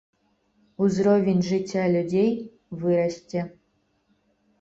Узровень 0.85 1.43
жыцця 1.49 1.83
людзей 1.95 2.31
вырасце. 2.85 3.45